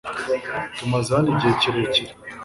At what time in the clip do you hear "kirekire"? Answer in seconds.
1.61-2.11